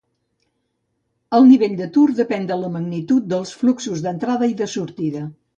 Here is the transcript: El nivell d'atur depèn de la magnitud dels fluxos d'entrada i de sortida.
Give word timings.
El 1.39 1.45
nivell 1.49 1.75
d'atur 1.83 2.07
depèn 2.21 2.49
de 2.53 2.59
la 2.63 2.73
magnitud 2.79 3.31
dels 3.35 3.55
fluxos 3.63 4.05
d'entrada 4.07 4.53
i 4.55 4.61
de 4.65 4.73
sortida. 4.77 5.27